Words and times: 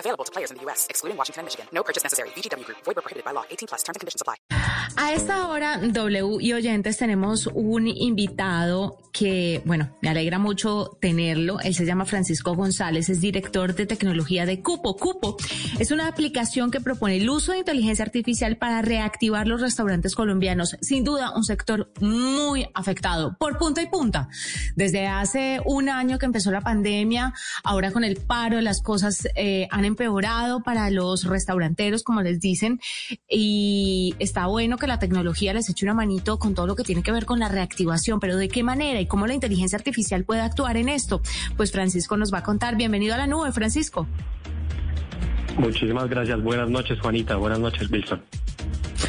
Available 0.00 0.24
to 0.24 0.32
players 0.32 0.50
in 0.50 0.56
the 0.56 0.64
U.S., 0.64 0.86
excluding 0.90 1.16
Washington 1.16 1.40
and 1.42 1.46
Michigan. 1.46 1.66
No 1.72 1.82
purchase 1.82 2.02
necessary. 2.02 2.30
VGW 2.30 2.64
Group. 2.64 2.78
Void 2.84 2.96
where 2.96 3.02
prohibited 3.02 3.24
by 3.24 3.32
law. 3.32 3.44
18 3.50 3.68
plus. 3.68 3.82
Terms 3.82 3.96
and 3.96 4.00
conditions 4.00 4.22
apply. 4.22 4.36
A 4.96 5.12
esta 5.12 5.48
hora, 5.48 5.78
W 5.78 6.38
y 6.40 6.52
oyentes, 6.52 6.96
tenemos 6.98 7.46
un 7.54 7.86
invitado 7.86 8.98
que, 9.12 9.62
bueno, 9.64 9.96
me 10.02 10.08
alegra 10.08 10.38
mucho 10.38 10.96
tenerlo. 11.00 11.60
Él 11.60 11.74
se 11.74 11.84
llama 11.84 12.04
Francisco 12.04 12.54
González, 12.54 13.08
es 13.08 13.20
director 13.20 13.74
de 13.74 13.86
tecnología 13.86 14.46
de 14.46 14.62
Cupo. 14.62 14.96
Cupo 14.96 15.36
es 15.78 15.90
una 15.90 16.06
aplicación 16.06 16.70
que 16.70 16.80
propone 16.80 17.16
el 17.16 17.28
uso 17.28 17.52
de 17.52 17.58
inteligencia 17.58 18.04
artificial 18.04 18.56
para 18.56 18.82
reactivar 18.82 19.46
los 19.46 19.60
restaurantes 19.60 20.14
colombianos. 20.14 20.76
Sin 20.80 21.04
duda, 21.04 21.32
un 21.34 21.44
sector 21.44 21.92
muy 22.00 22.66
afectado 22.74 23.36
por 23.38 23.58
punta 23.58 23.82
y 23.82 23.86
punta. 23.86 24.28
Desde 24.76 25.06
hace 25.06 25.60
un 25.64 25.88
año 25.88 26.18
que 26.18 26.26
empezó 26.26 26.50
la 26.50 26.60
pandemia, 26.60 27.32
ahora 27.64 27.90
con 27.90 28.04
el 28.04 28.16
paro, 28.16 28.60
las 28.60 28.82
cosas 28.82 29.28
eh, 29.34 29.66
han 29.70 29.84
empeorado 29.90 30.62
para 30.62 30.90
los 30.90 31.24
restauranteros, 31.24 32.02
como 32.02 32.22
les 32.22 32.40
dicen, 32.40 32.80
y 33.28 34.14
está 34.18 34.46
bueno 34.46 34.78
que 34.78 34.86
la 34.86 34.98
tecnología 34.98 35.52
les 35.52 35.68
eche 35.68 35.84
una 35.84 35.94
manito 35.94 36.38
con 36.38 36.54
todo 36.54 36.66
lo 36.66 36.76
que 36.76 36.82
tiene 36.82 37.02
que 37.02 37.12
ver 37.12 37.26
con 37.26 37.38
la 37.38 37.48
reactivación, 37.48 38.20
pero 38.20 38.36
¿de 38.36 38.48
qué 38.48 38.62
manera 38.62 39.00
y 39.00 39.06
cómo 39.06 39.26
la 39.26 39.34
inteligencia 39.34 39.76
artificial 39.76 40.24
puede 40.24 40.40
actuar 40.40 40.76
en 40.76 40.88
esto? 40.88 41.20
Pues 41.56 41.72
Francisco 41.72 42.16
nos 42.16 42.32
va 42.32 42.38
a 42.38 42.42
contar. 42.42 42.76
Bienvenido 42.76 43.14
a 43.14 43.18
la 43.18 43.26
nube, 43.26 43.52
Francisco. 43.52 44.06
Muchísimas 45.58 46.08
gracias. 46.08 46.42
Buenas 46.42 46.70
noches, 46.70 46.98
Juanita. 47.00 47.36
Buenas 47.36 47.58
noches, 47.58 47.90
Wilson. 47.90 48.22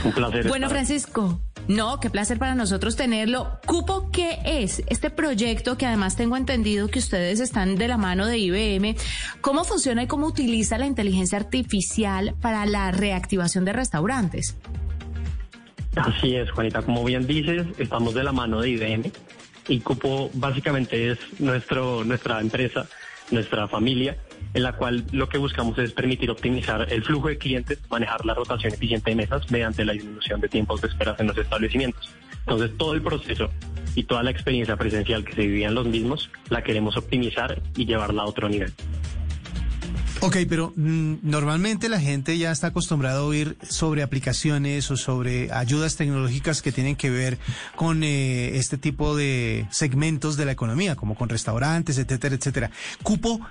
Un 0.03 0.11
placer. 0.11 0.47
Bueno, 0.47 0.69
Francisco. 0.69 1.39
No, 1.71 2.01
qué 2.01 2.09
placer 2.09 2.37
para 2.37 2.53
nosotros 2.53 2.97
tenerlo. 2.97 3.59
Cupo, 3.65 4.09
¿qué 4.11 4.39
es 4.43 4.83
este 4.87 5.09
proyecto 5.09 5.77
que 5.77 5.85
además 5.85 6.17
tengo 6.17 6.35
entendido 6.35 6.89
que 6.89 6.99
ustedes 6.99 7.39
están 7.39 7.77
de 7.77 7.87
la 7.87 7.95
mano 7.95 8.25
de 8.25 8.37
IBM? 8.39 8.97
¿Cómo 9.39 9.63
funciona 9.63 10.03
y 10.03 10.07
cómo 10.07 10.27
utiliza 10.27 10.77
la 10.77 10.85
inteligencia 10.85 11.37
artificial 11.37 12.35
para 12.41 12.65
la 12.65 12.91
reactivación 12.91 13.63
de 13.63 13.71
restaurantes? 13.71 14.57
Así 15.95 16.35
es, 16.35 16.51
Juanita. 16.51 16.81
Como 16.81 17.05
bien 17.05 17.25
dices, 17.25 17.65
estamos 17.77 18.13
de 18.15 18.23
la 18.25 18.33
mano 18.33 18.59
de 18.59 18.71
IBM 18.71 19.09
y 19.69 19.79
Cupo 19.79 20.29
básicamente 20.33 21.11
es 21.11 21.19
nuestro, 21.39 22.03
nuestra 22.03 22.41
empresa, 22.41 22.85
nuestra 23.29 23.69
familia 23.69 24.17
en 24.53 24.63
la 24.63 24.73
cual 24.73 25.05
lo 25.11 25.29
que 25.29 25.37
buscamos 25.37 25.77
es 25.77 25.91
permitir 25.93 26.29
optimizar 26.29 26.87
el 26.91 27.03
flujo 27.03 27.29
de 27.29 27.37
clientes, 27.37 27.79
manejar 27.89 28.25
la 28.25 28.33
rotación 28.33 28.73
eficiente 28.73 29.11
de 29.11 29.15
mesas 29.15 29.49
mediante 29.51 29.85
la 29.85 29.93
disminución 29.93 30.41
de 30.41 30.49
tiempos 30.49 30.81
de 30.81 30.87
espera 30.89 31.15
en 31.19 31.27
los 31.27 31.37
establecimientos. 31.37 32.09
Entonces, 32.39 32.77
todo 32.77 32.93
el 32.93 33.01
proceso 33.01 33.49
y 33.95 34.03
toda 34.03 34.23
la 34.23 34.31
experiencia 34.31 34.75
presencial 34.75 35.23
que 35.23 35.33
se 35.33 35.41
vivía 35.41 35.67
en 35.67 35.75
los 35.75 35.85
mismos 35.85 36.29
la 36.49 36.63
queremos 36.63 36.97
optimizar 36.97 37.61
y 37.75 37.85
llevarla 37.85 38.23
a 38.23 38.25
otro 38.25 38.49
nivel. 38.49 38.73
Ok, 40.23 40.37
pero 40.47 40.71
mm, 40.75 41.15
normalmente 41.23 41.89
la 41.89 41.99
gente 41.99 42.37
ya 42.37 42.51
está 42.51 42.67
acostumbrada 42.67 43.19
a 43.19 43.23
oír 43.23 43.57
sobre 43.67 44.03
aplicaciones 44.03 44.91
o 44.91 44.95
sobre 44.95 45.51
ayudas 45.51 45.95
tecnológicas 45.95 46.61
que 46.61 46.71
tienen 46.71 46.95
que 46.95 47.09
ver 47.09 47.39
con 47.75 48.03
eh, 48.03 48.55
este 48.57 48.77
tipo 48.77 49.15
de 49.15 49.65
segmentos 49.71 50.37
de 50.37 50.45
la 50.45 50.51
economía, 50.51 50.95
como 50.95 51.15
con 51.15 51.27
restaurantes, 51.27 51.97
etcétera, 51.97 52.35
etcétera. 52.35 52.69
Cupo, 53.01 53.41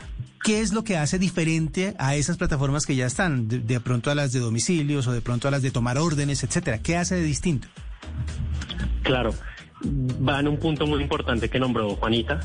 ¿qué 0.45 0.61
es 0.61 0.73
lo 0.73 0.85
que 0.85 0.97
hace 0.97 1.19
diferente 1.19 1.97
a 1.99 2.15
esas 2.15 2.37
plataformas 2.37 2.87
que 2.87 2.95
ya 2.95 3.07
están, 3.07 3.49
de, 3.49 3.59
de 3.59 3.81
pronto 3.81 4.13
a 4.13 4.15
las 4.15 4.31
de 4.31 4.39
domicilios 4.39 5.09
o 5.09 5.13
de 5.13 5.23
pronto 5.23 5.49
a 5.49 5.51
las 5.51 5.63
de 5.63 5.73
tomar 5.73 5.99
órdenes, 5.99 6.45
etcétera? 6.45 6.79
¿Qué 6.79 6.97
hace 6.97 7.17
de 7.17 7.23
distinto? 7.23 7.67
Claro, 9.03 9.35
va 9.85 10.39
en 10.39 10.47
un 10.47 10.59
punto 10.59 10.87
muy 10.87 11.03
importante 11.03 11.49
que 11.49 11.59
nombró 11.59 11.97
Juanita, 11.97 12.41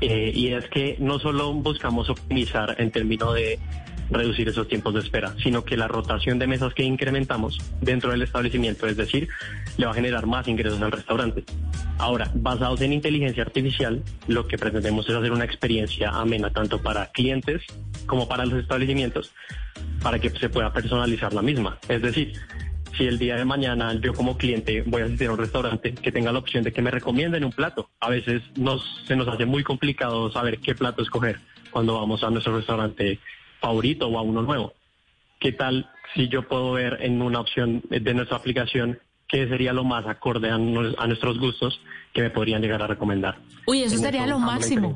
eh, 0.00 0.32
y 0.34 0.48
es 0.48 0.68
que 0.68 0.96
no 0.98 1.18
solo 1.18 1.52
buscamos 1.52 2.08
optimizar 2.10 2.76
en 2.78 2.90
términos 2.90 3.34
de 3.34 3.58
reducir 4.10 4.48
esos 4.48 4.68
tiempos 4.68 4.94
de 4.94 5.00
espera, 5.00 5.34
sino 5.42 5.64
que 5.64 5.76
la 5.76 5.88
rotación 5.88 6.38
de 6.38 6.46
mesas 6.46 6.74
que 6.74 6.82
incrementamos 6.82 7.58
dentro 7.80 8.10
del 8.10 8.22
establecimiento, 8.22 8.86
es 8.86 8.96
decir, 8.96 9.28
le 9.76 9.86
va 9.86 9.92
a 9.92 9.94
generar 9.94 10.26
más 10.26 10.48
ingresos 10.48 10.82
al 10.82 10.92
restaurante. 10.92 11.44
Ahora, 11.98 12.30
basados 12.34 12.80
en 12.80 12.92
inteligencia 12.92 13.42
artificial, 13.42 14.02
lo 14.26 14.46
que 14.48 14.58
pretendemos 14.58 15.08
es 15.08 15.14
hacer 15.14 15.32
una 15.32 15.44
experiencia 15.44 16.10
amena 16.10 16.50
tanto 16.50 16.82
para 16.82 17.06
clientes 17.12 17.62
como 18.06 18.26
para 18.26 18.44
los 18.46 18.58
establecimientos, 18.58 19.32
para 20.02 20.18
que 20.18 20.30
se 20.30 20.48
pueda 20.48 20.72
personalizar 20.72 21.32
la 21.32 21.42
misma. 21.42 21.78
Es 21.88 22.02
decir, 22.02 22.32
si 22.96 23.06
el 23.06 23.18
día 23.18 23.36
de 23.36 23.44
mañana 23.44 23.94
yo 23.94 24.14
como 24.14 24.36
cliente 24.36 24.82
voy 24.86 25.02
a 25.02 25.04
asistir 25.06 25.28
a 25.28 25.32
un 25.32 25.38
restaurante 25.38 25.94
que 25.94 26.12
tenga 26.12 26.32
la 26.32 26.38
opción 26.38 26.64
de 26.64 26.72
que 26.72 26.82
me 26.82 26.90
recomienden 26.90 27.44
un 27.44 27.52
plato. 27.52 27.90
A 28.00 28.10
veces 28.10 28.42
nos, 28.56 29.04
se 29.06 29.16
nos 29.16 29.28
hace 29.28 29.46
muy 29.46 29.62
complicado 29.62 30.30
saber 30.30 30.58
qué 30.58 30.74
plato 30.74 31.02
escoger 31.02 31.40
cuando 31.70 31.94
vamos 31.94 32.22
a 32.22 32.30
nuestro 32.30 32.56
restaurante 32.56 33.18
favorito 33.60 34.08
o 34.08 34.18
a 34.18 34.22
uno 34.22 34.42
nuevo. 34.42 34.74
¿Qué 35.38 35.52
tal 35.52 35.90
si 36.14 36.28
yo 36.28 36.46
puedo 36.46 36.72
ver 36.72 36.98
en 37.00 37.22
una 37.22 37.40
opción 37.40 37.82
de 37.88 38.14
nuestra 38.14 38.36
aplicación 38.36 38.98
qué 39.28 39.48
sería 39.48 39.72
lo 39.72 39.84
más 39.84 40.06
acorde 40.06 40.50
a, 40.50 40.56
a 40.56 41.06
nuestros 41.06 41.38
gustos 41.38 41.80
que 42.12 42.22
me 42.22 42.30
podrían 42.30 42.60
llegar 42.60 42.82
a 42.82 42.86
recomendar? 42.88 43.38
Uy, 43.66 43.82
eso 43.82 43.96
sería 43.96 44.26
lo 44.26 44.38
máximo. 44.38 44.94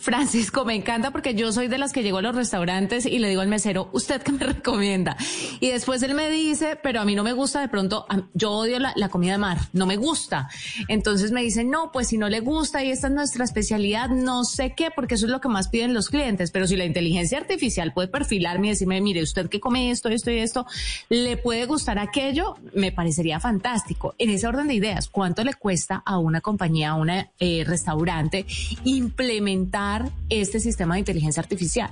Francisco, 0.00 0.64
me 0.64 0.74
encanta 0.74 1.10
porque 1.10 1.34
yo 1.34 1.52
soy 1.52 1.68
de 1.68 1.76
las 1.76 1.92
que 1.92 2.02
llego 2.02 2.18
a 2.18 2.22
los 2.22 2.34
restaurantes 2.34 3.04
y 3.04 3.18
le 3.18 3.28
digo 3.28 3.42
al 3.42 3.48
mesero, 3.48 3.90
¿usted 3.92 4.22
qué 4.22 4.32
me 4.32 4.38
recomienda? 4.46 5.14
Y 5.60 5.68
después 5.68 6.02
él 6.02 6.14
me 6.14 6.30
dice, 6.30 6.78
pero 6.82 7.02
a 7.02 7.04
mí 7.04 7.14
no 7.14 7.22
me 7.22 7.34
gusta 7.34 7.60
de 7.60 7.68
pronto, 7.68 8.06
yo 8.32 8.50
odio 8.52 8.78
la, 8.78 9.08
comida 9.10 9.32
de 9.32 9.38
mar, 9.38 9.58
no 9.74 9.84
me 9.84 9.96
gusta. 9.96 10.48
Entonces 10.88 11.32
me 11.32 11.42
dicen, 11.42 11.68
no, 11.68 11.92
pues 11.92 12.08
si 12.08 12.16
no 12.16 12.30
le 12.30 12.40
gusta 12.40 12.82
y 12.82 12.90
esta 12.90 13.08
es 13.08 13.12
nuestra 13.12 13.44
especialidad, 13.44 14.08
no 14.08 14.44
sé 14.44 14.72
qué, 14.74 14.90
porque 14.90 15.16
eso 15.16 15.26
es 15.26 15.32
lo 15.32 15.40
que 15.42 15.48
más 15.48 15.68
piden 15.68 15.92
los 15.92 16.08
clientes. 16.08 16.50
Pero 16.50 16.66
si 16.66 16.76
la 16.76 16.86
inteligencia 16.86 17.36
artificial 17.36 17.92
puede 17.92 18.08
perfilarme 18.08 18.68
y 18.68 18.70
decirme, 18.70 19.02
mire, 19.02 19.22
usted 19.22 19.50
que 19.50 19.60
come 19.60 19.90
esto, 19.90 20.08
esto 20.08 20.30
y 20.30 20.38
esto, 20.38 20.64
le 21.10 21.36
puede 21.36 21.66
gustar 21.66 21.98
aquello, 21.98 22.56
me 22.74 22.90
parecería 22.90 23.38
fantástico. 23.38 24.14
En 24.16 24.30
ese 24.30 24.46
orden 24.46 24.68
de 24.68 24.74
ideas, 24.74 25.08
¿cuánto 25.08 25.44
le 25.44 25.52
cuesta 25.52 26.02
a 26.06 26.16
una 26.16 26.40
compañía, 26.40 26.90
a 26.90 26.94
un 26.94 27.10
eh, 27.10 27.64
restaurante 27.66 28.46
implementar 28.84 29.89
este 30.28 30.60
sistema 30.60 30.94
de 30.94 31.00
inteligencia 31.00 31.40
artificial? 31.40 31.90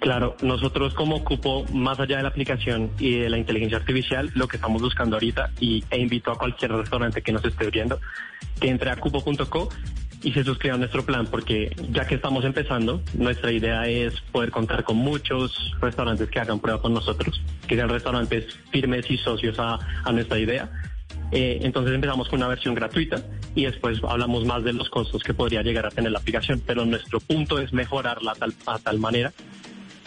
Claro, 0.00 0.36
nosotros 0.42 0.92
como 0.92 1.24
Cupo, 1.24 1.64
más 1.72 1.98
allá 1.98 2.18
de 2.18 2.22
la 2.24 2.28
aplicación 2.28 2.90
y 2.98 3.20
de 3.20 3.30
la 3.30 3.38
inteligencia 3.38 3.78
artificial, 3.78 4.30
lo 4.34 4.48
que 4.48 4.56
estamos 4.56 4.82
buscando 4.82 5.16
ahorita, 5.16 5.50
y, 5.60 5.82
e 5.90 5.98
invito 5.98 6.30
a 6.30 6.36
cualquier 6.36 6.72
restaurante 6.72 7.22
que 7.22 7.32
nos 7.32 7.42
esté 7.42 7.70
viendo, 7.70 7.98
que 8.60 8.68
entre 8.68 8.90
a 8.90 8.96
cupo.co 8.96 9.70
y 10.22 10.32
se 10.32 10.44
suscriba 10.44 10.74
a 10.74 10.78
nuestro 10.78 11.04
plan, 11.04 11.26
porque 11.26 11.74
ya 11.90 12.06
que 12.06 12.16
estamos 12.16 12.44
empezando, 12.44 13.00
nuestra 13.14 13.50
idea 13.50 13.86
es 13.86 14.20
poder 14.32 14.50
contar 14.50 14.84
con 14.84 14.96
muchos 14.96 15.74
restaurantes 15.80 16.28
que 16.28 16.40
hagan 16.40 16.60
prueba 16.60 16.82
con 16.82 16.92
nosotros, 16.92 17.40
que 17.66 17.76
sean 17.76 17.88
restaurantes 17.88 18.46
firmes 18.70 19.10
y 19.10 19.16
socios 19.16 19.58
a, 19.58 19.78
a 20.04 20.12
nuestra 20.12 20.38
idea 20.38 20.70
eh, 21.34 21.58
entonces 21.62 21.92
empezamos 21.92 22.28
con 22.28 22.38
una 22.38 22.46
versión 22.46 22.76
gratuita 22.76 23.20
y 23.56 23.64
después 23.64 23.98
hablamos 24.08 24.44
más 24.44 24.62
de 24.62 24.72
los 24.72 24.88
costos 24.88 25.24
que 25.24 25.34
podría 25.34 25.62
llegar 25.62 25.84
a 25.84 25.90
tener 25.90 26.12
la 26.12 26.20
aplicación, 26.20 26.62
pero 26.64 26.84
nuestro 26.84 27.18
punto 27.18 27.58
es 27.58 27.72
mejorarla 27.72 28.32
a 28.32 28.34
tal, 28.36 28.54
a 28.66 28.78
tal 28.78 29.00
manera 29.00 29.32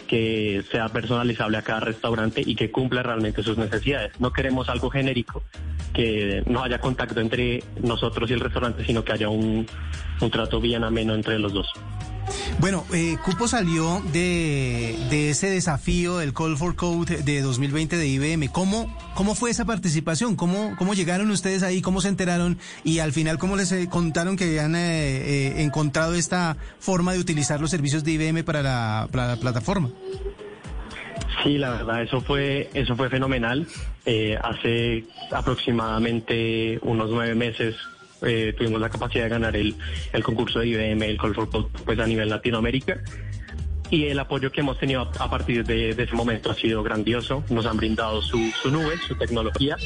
que 0.06 0.64
sea 0.72 0.88
personalizable 0.88 1.58
a 1.58 1.62
cada 1.62 1.80
restaurante 1.80 2.42
y 2.44 2.54
que 2.54 2.70
cumpla 2.70 3.02
realmente 3.02 3.42
sus 3.42 3.58
necesidades. 3.58 4.18
No 4.18 4.32
queremos 4.32 4.70
algo 4.70 4.88
genérico, 4.88 5.42
que 5.92 6.42
no 6.46 6.64
haya 6.64 6.80
contacto 6.80 7.20
entre 7.20 7.62
nosotros 7.82 8.30
y 8.30 8.32
el 8.32 8.40
restaurante, 8.40 8.86
sino 8.86 9.04
que 9.04 9.12
haya 9.12 9.28
un, 9.28 9.66
un 10.22 10.30
trato 10.30 10.62
bien 10.62 10.82
ameno 10.82 11.14
entre 11.14 11.38
los 11.38 11.52
dos. 11.52 11.70
Bueno, 12.60 12.84
eh, 12.92 13.16
Cupo 13.24 13.46
salió 13.46 14.02
de, 14.12 15.30
ese 15.30 15.48
desafío 15.48 16.18
del 16.18 16.34
Call 16.34 16.56
for 16.56 16.74
Code 16.74 17.22
de 17.22 17.40
2020 17.40 17.96
de 17.96 18.08
IBM. 18.08 18.48
¿Cómo, 18.48 18.92
cómo 19.14 19.36
fue 19.36 19.50
esa 19.50 19.64
participación? 19.64 20.34
¿Cómo, 20.34 20.74
¿Cómo 20.76 20.94
llegaron 20.94 21.30
ustedes 21.30 21.62
ahí? 21.62 21.80
¿Cómo 21.80 22.00
se 22.00 22.08
enteraron? 22.08 22.58
Y 22.82 22.98
al 22.98 23.12
final, 23.12 23.38
¿cómo 23.38 23.54
les 23.54 23.70
eh, 23.70 23.88
contaron 23.88 24.36
que 24.36 24.44
habían 24.44 24.74
eh, 24.74 24.80
eh, 24.80 25.62
encontrado 25.62 26.14
esta 26.14 26.56
forma 26.80 27.12
de 27.12 27.20
utilizar 27.20 27.60
los 27.60 27.70
servicios 27.70 28.02
de 28.02 28.12
IBM 28.12 28.42
para 28.42 28.62
la, 28.62 29.08
para 29.12 29.28
la 29.28 29.36
plataforma? 29.36 29.90
Sí, 31.42 31.58
la 31.58 31.70
verdad, 31.70 32.02
eso 32.02 32.20
fue, 32.20 32.68
eso 32.74 32.96
fue 32.96 33.08
fenomenal. 33.08 33.66
Eh, 34.04 34.36
hace 34.42 35.04
aproximadamente 35.30 36.78
unos 36.82 37.10
nueve 37.10 37.34
meses 37.34 37.76
eh, 38.22 38.54
tuvimos 38.56 38.80
la 38.80 38.88
capacidad 38.88 39.24
de 39.24 39.30
ganar 39.30 39.56
el, 39.56 39.76
el 40.12 40.22
concurso 40.22 40.60
de 40.60 40.68
IBM, 40.68 41.02
el 41.02 41.18
Call 41.18 41.34
for 41.34 41.48
Code, 41.48 41.68
pues 41.84 41.98
a 41.98 42.06
nivel 42.06 42.28
Latinoamérica. 42.28 43.00
y 43.90 44.04
el 44.04 44.18
apoyo 44.18 44.52
que 44.52 44.60
hemos 44.60 44.78
tenido 44.78 45.10
a 45.18 45.30
partir 45.30 45.64
de, 45.64 45.90
ese 45.90 46.14
momento 46.14 46.50
ha 46.50 46.54
sido 46.54 46.82
grandioso. 46.82 47.44
Nos 47.48 47.66
han 47.66 47.76
brindado 47.76 48.20
su, 48.20 48.38
su 48.62 48.70
nube, 48.70 48.98
su 49.06 49.16
tecnología 49.16 49.76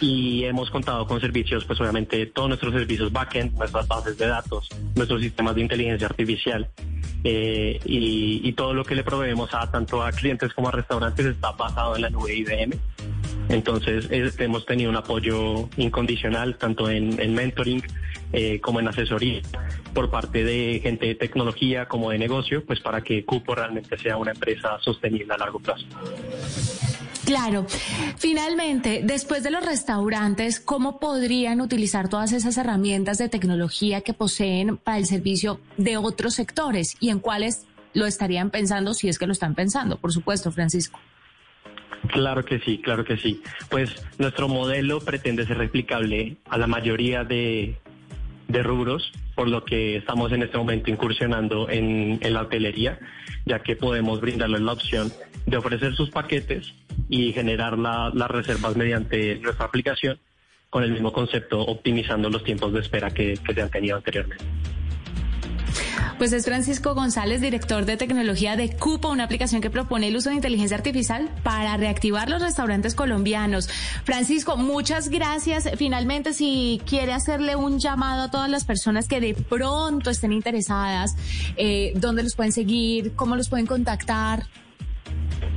y 0.00 0.44
hemos 0.44 0.70
contado 0.70 1.06
con 1.06 1.20
servicios, 1.20 1.64
pues 1.64 1.80
obviamente 1.80 2.26
todos 2.26 2.48
nuestros 2.48 2.72
servicios 2.72 3.12
backend, 3.12 3.56
nuestras 3.56 3.86
bases 3.88 4.18
de 4.18 4.26
datos, 4.26 4.68
nuestros 4.94 5.20
sistemas 5.20 5.54
de 5.54 5.62
inteligencia 5.62 6.06
artificial 6.06 6.68
eh, 7.22 7.80
y, 7.84 8.52
todo 8.52 8.74
lo 8.74 8.84
que 8.84 8.94
le 8.94 9.02
proveemos 9.02 9.52
a 9.54 9.70
tanto 9.70 10.02
a 10.02 10.12
clientes 10.12 10.52
como 10.52 10.68
a 10.68 10.72
restaurantes 10.72 11.26
está 11.26 11.52
basado 11.52 11.96
en 11.96 12.02
la 12.02 12.10
nube 12.10 12.34
IBM. 12.34 12.78
Entonces 13.48 14.08
hemos 14.38 14.66
tenido 14.66 14.90
un 14.90 14.96
apoyo 14.96 15.68
incondicional 15.76 16.56
tanto 16.56 16.88
en, 16.88 17.34
mentoring 17.34 17.82
eh, 18.32 18.60
como 18.60 18.80
en 18.80 18.88
asesoría 18.88 19.42
por 19.92 20.10
parte 20.10 20.44
de 20.44 20.80
gente 20.82 21.06
de 21.06 21.14
tecnología 21.14 21.86
como 21.86 22.10
de 22.10 22.18
negocio, 22.18 22.64
pues 22.64 22.80
para 22.80 23.00
que 23.00 23.24
Cupo 23.24 23.54
realmente 23.54 23.96
sea 23.96 24.16
una 24.16 24.32
empresa 24.32 24.78
sostenible 24.80 25.32
a 25.32 25.38
largo 25.38 25.60
plazo. 25.60 25.86
Claro. 27.24 27.66
Finalmente, 28.18 29.00
después 29.02 29.42
de 29.42 29.50
los 29.50 29.64
restaurantes, 29.64 30.60
¿cómo 30.60 30.98
podrían 30.98 31.60
utilizar 31.60 32.08
todas 32.08 32.32
esas 32.32 32.58
herramientas 32.58 33.18
de 33.18 33.28
tecnología 33.28 34.02
que 34.02 34.12
poseen 34.12 34.76
para 34.76 34.98
el 34.98 35.06
servicio 35.06 35.60
de 35.78 35.96
otros 35.96 36.34
sectores 36.34 36.96
y 37.00 37.08
en 37.10 37.20
cuáles 37.20 37.66
lo 37.94 38.06
estarían 38.06 38.50
pensando 38.50 38.92
si 38.92 39.08
es 39.08 39.18
que 39.18 39.26
lo 39.26 39.32
están 39.32 39.54
pensando? 39.54 39.96
Por 39.96 40.12
supuesto, 40.12 40.52
Francisco. 40.52 40.98
Claro 42.08 42.44
que 42.44 42.58
sí, 42.60 42.78
claro 42.78 43.04
que 43.04 43.16
sí. 43.16 43.42
Pues 43.70 44.04
nuestro 44.18 44.48
modelo 44.48 45.00
pretende 45.00 45.46
ser 45.46 45.58
replicable 45.58 46.36
a 46.48 46.58
la 46.58 46.66
mayoría 46.66 47.24
de, 47.24 47.76
rubros, 48.48 49.12
por 49.34 49.48
lo 49.48 49.64
que 49.64 49.96
estamos 49.96 50.32
en 50.32 50.42
este 50.42 50.58
momento 50.58 50.90
incursionando 50.90 51.68
en, 51.68 52.20
la 52.32 52.42
hotelería, 52.42 52.98
ya 53.46 53.60
que 53.60 53.76
podemos 53.76 54.20
brindarles 54.20 54.60
la 54.60 54.72
opción 54.72 55.12
de 55.46 55.56
ofrecer 55.56 55.94
sus 55.94 56.10
paquetes 56.10 56.72
y 57.08 57.32
generar 57.32 57.78
las 57.78 58.30
reservas 58.30 58.76
mediante 58.76 59.36
nuestra 59.40 59.66
aplicación 59.66 60.18
con 60.70 60.82
el 60.82 60.92
mismo 60.92 61.12
concepto, 61.12 61.60
optimizando 61.60 62.30
los 62.30 62.42
tiempos 62.42 62.72
de 62.72 62.80
espera 62.80 63.10
que 63.10 63.36
se 63.36 63.62
han 63.62 63.70
tenido 63.70 63.96
anteriormente. 63.96 64.44
Pues 66.24 66.32
es 66.32 66.46
Francisco 66.46 66.94
González, 66.94 67.42
director 67.42 67.84
de 67.84 67.98
tecnología 67.98 68.56
de 68.56 68.74
Cupo, 68.74 69.10
una 69.10 69.24
aplicación 69.24 69.60
que 69.60 69.68
propone 69.68 70.08
el 70.08 70.16
uso 70.16 70.30
de 70.30 70.36
inteligencia 70.36 70.74
artificial 70.74 71.28
para 71.42 71.76
reactivar 71.76 72.30
los 72.30 72.40
restaurantes 72.40 72.94
colombianos. 72.94 73.68
Francisco, 74.04 74.56
muchas 74.56 75.10
gracias. 75.10 75.68
Finalmente, 75.76 76.32
si 76.32 76.80
quiere 76.86 77.12
hacerle 77.12 77.56
un 77.56 77.78
llamado 77.78 78.22
a 78.22 78.30
todas 78.30 78.48
las 78.48 78.64
personas 78.64 79.06
que 79.06 79.20
de 79.20 79.34
pronto 79.34 80.08
estén 80.08 80.32
interesadas, 80.32 81.14
eh, 81.58 81.92
¿dónde 81.96 82.22
los 82.22 82.34
pueden 82.34 82.52
seguir? 82.52 83.12
¿Cómo 83.16 83.36
los 83.36 83.50
pueden 83.50 83.66
contactar? 83.66 84.44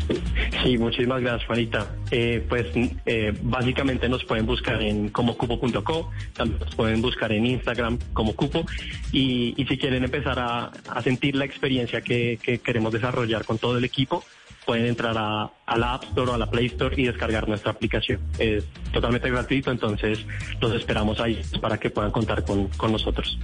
Sí, 0.64 0.78
muchísimas 0.78 1.22
gracias, 1.22 1.46
Juanita. 1.48 1.96
Eh, 2.12 2.46
pues 2.48 2.68
eh, 3.06 3.34
básicamente 3.42 4.10
nos 4.10 4.24
pueden 4.24 4.46
buscar 4.46 4.82
en 4.82 5.10
comocupo.co, 5.10 6.12
también 6.34 6.60
nos 6.60 6.76
pueden 6.76 7.02
buscar 7.02 7.32
en 7.32 7.46
Instagram 7.46 8.00
como 8.14 8.36
Cupo 8.36 8.66
y, 9.12 9.54
si 9.68 9.78
quieren 9.78 10.04
empezar 10.04 10.40
a, 10.40 10.72
sentir 11.04 11.36
la 11.36 11.46
experiencia 11.46 12.02
que, 12.02 12.40
queremos 12.64 12.92
desarrollar 12.94 13.46
con 13.46 13.58
todo 13.58 13.78
el 13.78 13.84
equipo, 13.84 14.24
pueden 14.66 14.86
entrar 14.86 15.16
a, 15.18 15.52
la 15.78 15.94
App 15.94 16.04
Store 16.06 16.32
o 16.32 16.34
a 16.34 16.38
la 16.38 16.50
Play 16.50 16.68
Store 16.68 16.96
y 17.00 17.06
descargar 17.06 17.48
nuestra 17.48 17.72
aplicación. 17.72 18.20
Es 18.40 18.66
totalmente 18.92 19.30
gratuito, 19.30 19.72
entonces 19.72 20.26
los 20.60 20.74
esperamos 20.74 21.20
ahí 21.20 21.42
para 21.62 21.78
que 21.78 21.90
puedan 21.90 22.12
contar 22.12 22.44
con 22.44 22.92
nosotros. 22.92 23.38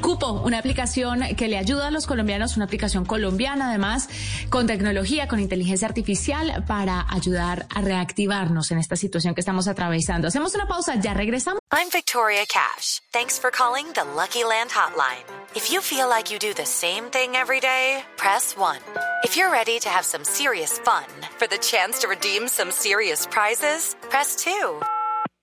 Cupo, 0.00 0.42
una 0.44 0.58
aplicación 0.58 1.20
que 1.36 1.48
le 1.48 1.58
ayuda 1.58 1.88
a 1.88 1.90
los 1.90 2.06
colombianos, 2.06 2.56
una 2.56 2.66
aplicación 2.66 3.04
colombiana 3.04 3.68
además, 3.68 4.08
con 4.50 4.66
tecnología, 4.66 5.28
con 5.28 5.40
inteligencia 5.40 5.88
artificial 5.88 6.64
para 6.66 7.06
ayudar 7.08 7.66
a 7.74 7.80
reactivarnos 7.80 8.70
en 8.70 8.78
esta 8.78 8.96
situación 8.96 9.34
que 9.34 9.40
estamos 9.40 9.68
atravesando. 9.68 10.28
Hacemos 10.28 10.54
una 10.54 10.66
pausa, 10.66 10.96
ya 10.96 11.14
regresamos. 11.14 11.60
I'm 11.72 11.88
Victoria 11.92 12.44
Cash. 12.46 13.00
Thanks 13.12 13.38
for 13.38 13.50
calling 13.50 13.86
the 13.94 14.04
Lucky 14.04 14.44
Land 14.44 14.70
Hotline. 14.70 15.24
If 15.56 15.72
you 15.72 15.80
feel 15.80 16.08
like 16.08 16.30
you 16.30 16.38
do 16.38 16.52
the 16.54 16.66
same 16.66 17.10
thing 17.10 17.36
every 17.36 17.60
day, 17.60 18.04
press 18.16 18.56
1. 18.56 18.76
If 19.24 19.36
you're 19.36 19.50
ready 19.50 19.78
to 19.80 19.88
have 19.88 20.04
some 20.04 20.24
serious 20.24 20.78
fun 20.80 21.04
for 21.38 21.46
the 21.46 21.58
chance 21.58 22.00
to 22.00 22.08
redeem 22.08 22.48
some 22.48 22.70
serious 22.70 23.26
prizes, 23.26 23.96
press 24.10 24.36
2. 24.36 24.80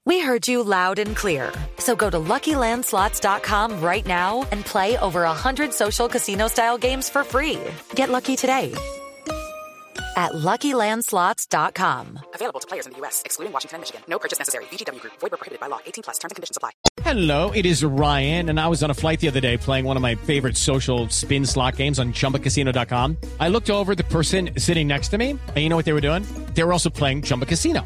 We 0.05 0.19
heard 0.19 0.47
you 0.47 0.63
loud 0.63 0.97
and 0.97 1.15
clear. 1.15 1.51
So 1.77 1.95
go 1.95 2.09
to 2.09 2.17
LuckyLandSlots.com 2.17 3.81
right 3.81 4.05
now 4.05 4.47
and 4.51 4.65
play 4.65 4.97
over 4.97 5.21
100 5.23 5.73
social 5.73 6.07
casino-style 6.09 6.77
games 6.79 7.09
for 7.09 7.23
free. 7.23 7.59
Get 7.93 8.09
lucky 8.09 8.35
today 8.35 8.73
at 10.17 10.33
LuckyLandSlots.com. 10.33 12.19
Available 12.33 12.59
to 12.59 12.67
players 12.67 12.85
in 12.85 12.93
the 12.93 12.97
U.S., 12.99 13.21
excluding 13.25 13.53
Washington 13.53 13.75
and 13.77 13.81
Michigan. 13.81 14.01
No 14.07 14.19
purchase 14.19 14.39
necessary. 14.39 14.65
VGW 14.65 14.99
Group. 14.99 15.13
Void 15.19 15.31
were 15.31 15.37
prohibited 15.37 15.59
by 15.59 15.67
law. 15.67 15.79
18 15.85 16.03
plus. 16.03 16.17
Terms 16.19 16.31
and 16.31 16.35
conditions 16.35 16.57
apply. 16.57 16.71
Hello, 17.03 17.51
it 17.51 17.65
is 17.65 17.83
Ryan, 17.83 18.49
and 18.49 18.59
I 18.59 18.67
was 18.67 18.83
on 18.83 18.89
a 18.89 18.93
flight 18.93 19.19
the 19.19 19.27
other 19.27 19.39
day 19.39 19.57
playing 19.57 19.85
one 19.85 19.95
of 19.97 20.01
my 20.03 20.15
favorite 20.15 20.57
social 20.57 21.09
spin 21.09 21.45
slot 21.45 21.75
games 21.77 21.99
on 21.99 22.13
ChumbaCasino.com. 22.13 23.17
I 23.39 23.49
looked 23.49 23.69
over 23.69 23.95
the 23.95 24.03
person 24.05 24.51
sitting 24.57 24.87
next 24.87 25.09
to 25.09 25.17
me, 25.17 25.31
and 25.31 25.57
you 25.57 25.69
know 25.69 25.75
what 25.75 25.85
they 25.85 25.93
were 25.93 26.01
doing? 26.01 26.25
They 26.53 26.63
were 26.63 26.73
also 26.73 26.89
playing 26.89 27.23
Chumba 27.23 27.45
Casino. 27.45 27.85